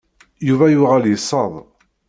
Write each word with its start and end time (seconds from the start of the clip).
Yuba 0.47 0.65
yuɣal 0.69 1.03
yesseḍ. 1.07 1.53